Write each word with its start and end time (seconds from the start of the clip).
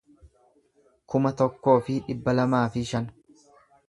kuma 1.13 1.31
tokkoo 1.41 1.75
fi 1.89 1.97
dhibba 2.07 2.35
lamaa 2.39 2.63
fi 2.77 2.83
shan 2.93 3.07